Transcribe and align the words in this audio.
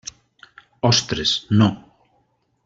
Ostres, 0.89 1.35
no! 1.61 1.69